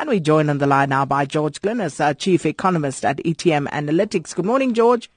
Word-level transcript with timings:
And 0.00 0.08
we 0.08 0.18
join 0.18 0.48
on 0.48 0.56
the 0.56 0.66
line 0.66 0.88
now 0.88 1.04
by 1.04 1.26
George 1.26 1.60
Glynos, 1.60 2.02
our 2.02 2.14
Chief 2.14 2.46
Economist 2.46 3.04
at 3.04 3.18
ETM 3.18 3.68
Analytics. 3.68 4.34
Good 4.34 4.46
morning, 4.46 4.72
George. 4.72 5.10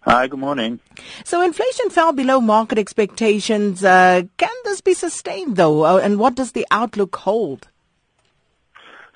Hi, 0.00 0.26
good 0.28 0.38
morning. 0.38 0.80
So 1.24 1.42
inflation 1.42 1.90
fell 1.90 2.14
below 2.14 2.40
market 2.40 2.78
expectations. 2.78 3.84
Uh, 3.84 4.22
can 4.38 4.54
this 4.64 4.80
be 4.80 4.94
sustained, 4.94 5.56
though? 5.56 5.84
Uh, 5.84 5.98
and 5.98 6.18
what 6.18 6.36
does 6.36 6.52
the 6.52 6.66
outlook 6.70 7.16
hold? 7.16 7.68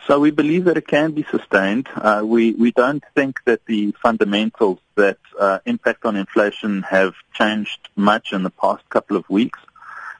So 0.07 0.21
we 0.21 0.31
believe 0.31 0.65
that 0.65 0.77
it 0.77 0.87
can 0.87 1.13
be 1.13 1.23
sustained. 1.31 1.89
Uh, 1.95 2.21
we, 2.23 2.53
we 2.53 2.71
don't 2.73 3.03
think 3.15 3.43
that 3.47 3.65
the 3.65 3.93
fundamentals 3.93 4.79
that 4.97 5.17
uh, 5.41 5.61
impact 5.65 6.05
on 6.05 6.17
inflation 6.17 6.83
have 6.83 7.15
changed 7.33 7.89
much 7.97 8.35
in 8.35 8.43
the 8.43 8.51
past 8.51 8.87
couple 8.91 9.17
of 9.17 9.27
weeks. 9.31 9.59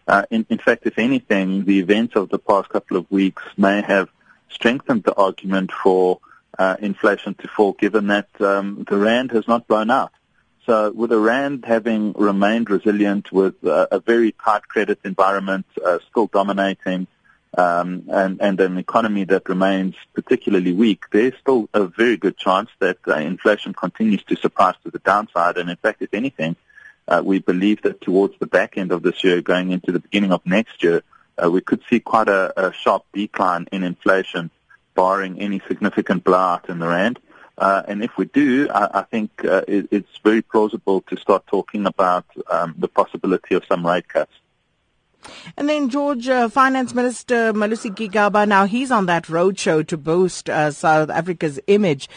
Uh, 0.09 0.25
in, 0.31 0.47
in 0.49 0.57
fact, 0.57 0.87
if 0.87 0.99
anything, 0.99 1.67
the 1.67 1.79
events 1.79 2.17
of 2.17 2.31
the 2.31 2.39
past 2.39 2.71
couple 2.71 2.97
of 2.97 3.11
weeks 3.11 3.43
may 3.59 3.83
have 3.83 4.09
strengthened 4.53 5.05
the 5.05 5.15
argument 5.15 5.71
for 5.73 6.21
uh, 6.59 6.77
inflation 6.81 7.35
to 7.35 7.49
fall, 7.49 7.73
given 7.73 8.09
that 8.09 8.29
um, 8.41 8.87
the 8.89 8.97
rand 8.97 9.33
has 9.33 9.49
not 9.49 9.67
blown 9.67 9.91
out. 9.91 10.13
So 10.67 10.93
with 10.93 11.11
the 11.11 11.19
rand 11.19 11.65
having 11.65 12.13
remained 12.13 12.71
resilient, 12.71 13.33
with 13.33 13.65
uh, 13.65 13.89
a 13.91 13.99
very 13.99 14.33
tight 14.45 14.69
credit 14.69 15.01
environment 15.05 15.67
uh, 15.85 15.99
still 16.09 16.29
dominating, 16.29 17.09
um, 17.59 18.05
and, 18.09 18.41
and 18.41 18.61
an 18.61 18.79
economy 18.79 19.25
that 19.25 19.49
remains 19.49 19.95
particularly 20.15 20.73
weak, 20.73 21.05
there's 21.11 21.35
still 21.41 21.69
a 21.75 21.87
very 21.87 22.17
good 22.17 22.37
chance 22.37 22.71
that 22.79 22.99
uh, 23.07 23.15
inflation 23.15 23.75
continues 23.75 24.23
to 24.25 24.37
surprise 24.37 24.75
to 24.85 24.91
the 24.91 25.01
downside. 25.01 25.59
And 25.59 25.69
in 25.69 25.77
fact, 25.77 26.01
if 26.01 26.15
anything, 26.15 26.57
uh, 27.09 27.21
we 27.25 27.41
believe 27.41 27.83
that 27.83 28.01
towards 28.01 28.39
the 28.39 28.47
back 28.47 28.79
end 28.79 28.93
of 28.93 29.03
this 29.03 29.23
year, 29.25 29.43
going 29.43 29.73
into 29.73 29.93
the 29.93 29.99
beginning 29.99 30.33
of 30.33 30.47
next 30.47 30.83
year, 30.83 31.03
uh, 31.43 31.51
we 31.51 31.61
could 31.61 31.83
see 31.89 32.01
quite 32.01 32.29
a, 32.29 32.53
a, 32.69 32.73
sharp 32.73 33.05
decline 33.13 33.67
in 33.73 33.83
inflation, 33.83 34.51
barring 34.95 35.41
any 35.41 35.61
significant 35.69 36.25
blowout 36.25 36.69
in 36.69 36.79
the 36.79 36.89
rand. 36.89 37.19
Uh, 37.59 37.83
and 37.87 38.03
if 38.03 38.17
we 38.17 38.25
do, 38.27 38.69
I, 38.71 39.01
I 39.01 39.03
think 39.03 39.45
uh, 39.45 39.63
it, 39.69 39.89
it's 39.91 40.19
very 40.25 40.43
plausible 40.43 41.03
to 41.03 41.17
start 41.17 41.47
talking 41.47 41.87
about 41.87 42.25
um, 42.51 42.75
the 42.79 42.89
possibility 42.89 43.55
of 43.55 43.65
some 43.67 43.87
rate 43.87 44.09
cuts. 44.09 44.33
And 45.57 45.69
then 45.69 45.89
George, 45.89 46.29
uh, 46.29 46.49
Finance 46.49 46.95
Minister 46.95 47.53
Malusi 47.53 47.95
Gigaba, 47.95 48.47
now 48.47 48.65
he's 48.65 48.91
on 48.91 49.07
that 49.07 49.25
roadshow 49.25 49.87
to 49.87 49.97
boost 49.97 50.51
uh, 50.51 50.71
South 50.73 51.11
Africa's 51.11 51.61
image. 51.69 52.09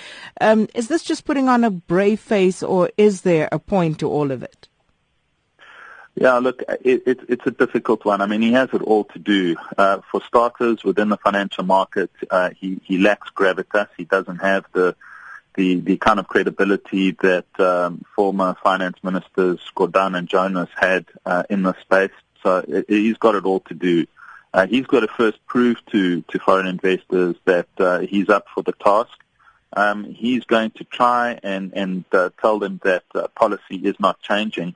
Um, 0.42 0.68
is 0.74 0.88
this 0.88 1.04
just 1.04 1.26
putting 1.26 1.48
on 1.48 1.64
a 1.64 1.70
brave 1.70 2.20
face, 2.20 2.64
or 2.64 2.90
is 2.98 3.22
there 3.22 3.48
a 3.52 3.60
point 3.60 4.00
to 4.00 4.10
all 4.10 4.32
of 4.32 4.42
it? 4.42 4.68
Yeah, 6.16 6.38
look, 6.38 6.64
it, 6.84 7.04
it, 7.06 7.20
it's 7.28 7.46
a 7.46 7.52
difficult 7.52 8.06
one. 8.06 8.22
I 8.22 8.26
mean, 8.26 8.42
he 8.42 8.54
has 8.54 8.70
it 8.72 8.82
all 8.82 9.04
to 9.06 9.20
do. 9.20 9.58
Uh, 9.78 10.00
for 10.10 10.22
starters, 10.24 10.82
within 10.84 11.10
the 11.10 11.18
financial 11.18 11.66
market, 11.66 12.10
uh, 12.32 12.52
he, 12.52 12.80
he 12.86 12.98
lacks 12.98 13.30
gravitas. 13.32 13.90
He 13.98 14.06
doesn't 14.06 14.38
have 14.38 14.66
the 14.74 14.96
the, 15.56 15.80
the 15.80 15.98
kind 15.98 16.20
of 16.20 16.28
credibility 16.28 17.12
that 17.12 17.46
um, 17.60 18.04
former 18.16 18.56
finance 18.62 18.98
ministers 19.04 19.60
Gordhan 19.76 20.18
and 20.18 20.28
Jonas 20.28 20.70
had 20.76 21.06
uh, 21.26 21.44
in 21.50 21.64
the 21.64 21.74
space. 21.82 22.12
So 22.44 22.64
it, 22.68 22.86
he's 22.90 23.18
got 23.18 23.36
it 23.36 23.46
all 23.46 23.62
to 23.62 23.74
do. 23.74 24.06
Uh, 24.54 24.68
he's 24.68 24.86
got 24.86 25.02
to 25.02 25.08
first 25.08 25.38
prove 25.48 25.78
to, 25.92 26.22
to 26.24 26.40
foreign 26.40 26.68
investors 26.68 27.36
that 27.46 27.68
uh, 27.78 28.00
he's 28.00 28.30
up 28.30 28.48
for 28.54 28.64
the 28.64 28.74
task. 28.74 29.12
Um, 29.74 30.06
he's 30.06 30.46
going 30.46 30.72
to 30.72 30.84
try 30.86 31.40
and, 31.44 31.74
and 31.74 32.06
uh, 32.12 32.30
tell 32.42 32.60
them 32.60 32.80
that 32.84 33.04
uh, 33.14 33.28
policy 33.30 33.76
is 33.76 33.96
not 34.00 34.22
changing. 34.22 34.76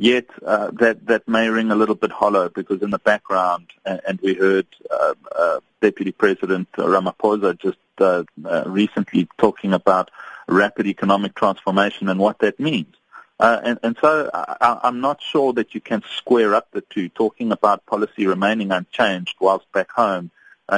Yet 0.00 0.26
uh, 0.46 0.70
that 0.74 1.06
that 1.06 1.26
may 1.26 1.48
ring 1.48 1.72
a 1.72 1.74
little 1.74 1.96
bit 1.96 2.12
hollow 2.12 2.48
because 2.48 2.82
in 2.82 2.90
the 2.90 3.00
background, 3.00 3.66
and, 3.84 4.00
and 4.06 4.20
we 4.20 4.34
heard 4.34 4.68
uh, 4.88 5.14
uh, 5.36 5.58
Deputy 5.80 6.12
President 6.12 6.70
Ramaphosa 6.72 7.58
just 7.58 7.78
uh, 7.98 8.22
uh, 8.44 8.62
recently 8.66 9.28
talking 9.38 9.74
about 9.74 10.12
rapid 10.46 10.86
economic 10.86 11.34
transformation 11.34 12.08
and 12.08 12.20
what 12.20 12.38
that 12.38 12.60
means. 12.60 12.94
Uh, 13.40 13.60
and, 13.64 13.78
and 13.82 13.96
so 14.00 14.30
I, 14.32 14.78
I'm 14.84 15.00
not 15.00 15.20
sure 15.20 15.52
that 15.54 15.74
you 15.74 15.80
can 15.80 16.04
square 16.16 16.54
up 16.54 16.68
the 16.70 16.80
two, 16.82 17.08
talking 17.08 17.50
about 17.50 17.84
policy 17.84 18.28
remaining 18.28 18.70
unchanged 18.70 19.34
whilst 19.40 19.70
back 19.72 19.90
home 19.90 20.30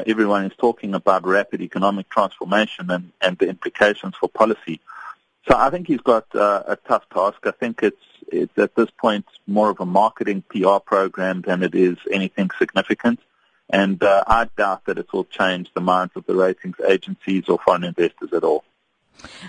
everyone 0.06 0.46
is 0.46 0.52
talking 0.56 0.94
about 0.94 1.26
rapid 1.26 1.60
economic 1.60 2.08
transformation 2.08 2.90
and, 2.90 3.12
and 3.20 3.36
the 3.36 3.48
implications 3.48 4.14
for 4.14 4.28
policy. 4.30 4.80
So 5.48 5.56
I 5.56 5.68
think 5.68 5.88
he's 5.88 6.00
got 6.00 6.26
a 6.34 6.78
tough 6.86 7.08
task. 7.10 7.38
I 7.44 7.50
think 7.50 7.82
it's 7.82 7.96
it's 8.32 8.56
at 8.58 8.74
this 8.74 8.90
point 8.90 9.26
more 9.46 9.70
of 9.70 9.80
a 9.80 9.86
marketing 9.86 10.42
PR 10.48 10.78
program 10.78 11.42
than 11.42 11.62
it 11.62 11.74
is 11.74 11.96
anything 12.10 12.50
significant. 12.58 13.20
And 13.68 14.02
uh, 14.02 14.24
I 14.26 14.48
doubt 14.56 14.86
that 14.86 14.98
it 14.98 15.12
will 15.12 15.24
change 15.24 15.70
the 15.74 15.80
minds 15.80 16.14
of 16.16 16.26
the 16.26 16.34
ratings 16.34 16.76
agencies 16.86 17.44
or 17.48 17.58
foreign 17.58 17.84
investors 17.84 18.32
at 18.32 18.42
all. 18.42 18.64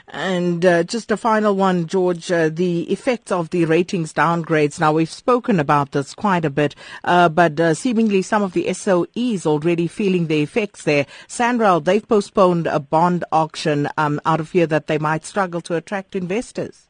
And 0.07 0.65
uh, 0.65 0.83
just 0.83 1.11
a 1.11 1.17
final 1.17 1.55
one, 1.55 1.87
George, 1.87 2.31
uh, 2.31 2.49
the 2.49 2.91
effects 2.91 3.31
of 3.31 3.49
the 3.49 3.65
ratings 3.65 4.13
downgrades. 4.13 4.79
Now, 4.79 4.93
we've 4.93 5.09
spoken 5.09 5.59
about 5.59 5.91
this 5.91 6.13
quite 6.13 6.45
a 6.45 6.49
bit, 6.49 6.75
uh, 7.03 7.29
but 7.29 7.59
uh, 7.59 7.73
seemingly 7.73 8.21
some 8.21 8.43
of 8.43 8.53
the 8.53 8.65
SOEs 8.73 9.45
already 9.45 9.87
feeling 9.87 10.27
the 10.27 10.41
effects 10.41 10.83
there. 10.83 11.05
Sanral, 11.27 11.83
they've 11.83 12.07
postponed 12.07 12.67
a 12.67 12.79
bond 12.79 13.23
auction 13.31 13.87
um, 13.97 14.19
out 14.25 14.39
of 14.39 14.49
fear 14.49 14.67
that 14.67 14.87
they 14.87 14.97
might 14.97 15.25
struggle 15.25 15.61
to 15.61 15.75
attract 15.75 16.15
investors. 16.15 16.87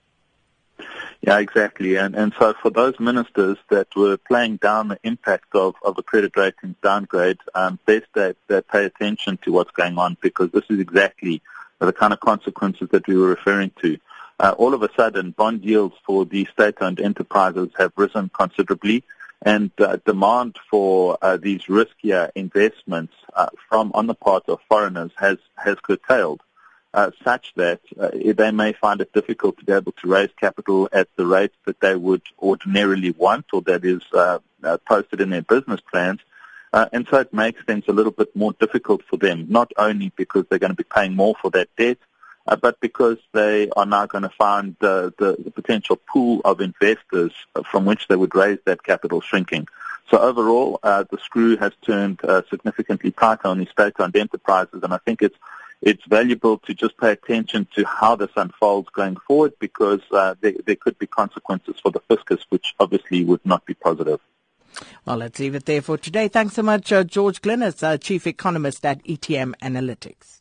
Yeah, 1.21 1.37
exactly. 1.37 1.97
And 1.97 2.15
and 2.15 2.33
so 2.39 2.53
for 2.61 2.71
those 2.71 2.99
ministers 2.99 3.57
that 3.69 3.95
were 3.95 4.17
playing 4.17 4.57
down 4.57 4.87
the 4.87 4.99
impact 5.03 5.53
of, 5.53 5.75
of 5.83 5.97
a 5.99 6.03
credit 6.03 6.35
ratings 6.35 6.75
downgrade, 6.81 7.37
um, 7.53 7.77
best 7.85 8.07
that 8.15 8.37
they 8.47 8.61
pay 8.61 8.85
attention 8.85 9.37
to 9.43 9.51
what's 9.51 9.71
going 9.71 9.99
on 9.99 10.17
because 10.21 10.49
this 10.51 10.63
is 10.69 10.79
exactly 10.79 11.41
the 11.79 11.93
kind 11.93 12.11
of 12.13 12.19
consequences 12.19 12.89
that 12.91 13.07
we 13.07 13.15
were 13.15 13.27
referring 13.27 13.71
to. 13.81 13.97
Uh, 14.39 14.55
all 14.57 14.73
of 14.73 14.81
a 14.81 14.89
sudden, 14.95 15.29
bond 15.31 15.63
yields 15.63 15.95
for 16.05 16.25
the 16.25 16.45
state-owned 16.45 16.99
enterprises 16.99 17.69
have 17.77 17.91
risen 17.95 18.29
considerably, 18.33 19.03
and 19.43 19.69
uh, 19.77 19.97
demand 20.05 20.57
for 20.71 21.19
uh, 21.21 21.37
these 21.37 21.61
riskier 21.65 22.31
investments 22.33 23.13
uh, 23.35 23.47
from 23.69 23.91
on 23.93 24.07
the 24.07 24.15
part 24.15 24.43
of 24.49 24.59
foreigners 24.67 25.11
has 25.17 25.37
has 25.55 25.77
curtailed 25.83 26.41
uh, 26.93 27.11
such 27.23 27.53
that 27.55 27.79
uh, 27.99 28.09
they 28.13 28.51
may 28.51 28.73
find 28.73 29.01
it 29.01 29.13
difficult 29.13 29.57
to 29.57 29.65
be 29.65 29.71
able 29.71 29.93
to 29.93 30.07
raise 30.07 30.29
capital 30.37 30.89
at 30.91 31.07
the 31.15 31.25
rate 31.25 31.51
that 31.65 31.79
they 31.79 31.95
would 31.95 32.21
ordinarily 32.39 33.11
want 33.11 33.45
or 33.53 33.61
that 33.61 33.85
is 33.85 34.01
uh, 34.13 34.39
uh, 34.63 34.77
posted 34.87 35.21
in 35.21 35.29
their 35.29 35.41
business 35.41 35.79
plans. 35.89 36.19
Uh, 36.73 36.87
and 36.93 37.07
so 37.09 37.19
it 37.19 37.33
makes 37.33 37.63
things 37.63 37.83
a 37.87 37.93
little 37.93 38.11
bit 38.11 38.33
more 38.35 38.53
difficult 38.53 39.03
for 39.03 39.17
them, 39.17 39.45
not 39.49 39.71
only 39.77 40.11
because 40.15 40.45
they're 40.49 40.59
going 40.59 40.71
to 40.71 40.75
be 40.75 40.83
paying 40.83 41.15
more 41.15 41.35
for 41.41 41.51
that 41.51 41.69
debt, 41.77 41.97
but 42.61 42.79
because 42.79 43.17
they 43.33 43.69
are 43.71 43.85
now 43.85 44.05
going 44.05 44.23
to 44.23 44.29
find 44.29 44.75
the, 44.79 45.13
the, 45.17 45.51
potential 45.51 45.95
pool 45.95 46.41
of 46.43 46.59
investors 46.59 47.31
from 47.69 47.85
which 47.85 48.07
they 48.07 48.15
would 48.15 48.33
raise 48.35 48.57
that 48.65 48.83
capital 48.83 49.21
shrinking. 49.21 49.67
So 50.09 50.17
overall, 50.17 50.79
uh, 50.83 51.05
the 51.09 51.17
screw 51.19 51.55
has 51.57 51.71
turned 51.85 52.19
significantly 52.49 53.11
tighter 53.11 53.47
on 53.47 53.59
these 53.59 53.69
state-owned 53.69 54.15
enterprises, 54.15 54.81
and 54.83 54.93
I 54.93 54.97
think 54.97 55.21
it's 55.21 55.37
it's 55.81 56.03
valuable 56.05 56.57
to 56.59 56.73
just 56.73 56.97
pay 56.97 57.11
attention 57.11 57.67
to 57.75 57.85
how 57.85 58.15
this 58.15 58.29
unfolds 58.35 58.89
going 58.89 59.17
forward 59.27 59.53
because 59.59 60.01
uh, 60.11 60.35
there, 60.41 60.53
there 60.65 60.75
could 60.75 60.97
be 60.99 61.07
consequences 61.07 61.75
for 61.81 61.91
the 61.91 62.01
fiscus, 62.01 62.45
which 62.49 62.73
obviously 62.79 63.23
would 63.23 63.45
not 63.45 63.65
be 63.65 63.73
positive. 63.73 64.19
Well, 65.05 65.17
let's 65.17 65.39
leave 65.39 65.55
it 65.55 65.65
there 65.65 65.81
for 65.81 65.97
today. 65.97 66.27
Thanks 66.27 66.55
so 66.55 66.63
much, 66.63 66.91
uh, 66.91 67.03
George 67.03 67.41
Glynos, 67.41 67.83
uh, 67.83 67.97
Chief 67.97 68.25
Economist 68.27 68.85
at 68.85 69.03
ETM 69.03 69.53
Analytics. 69.61 70.40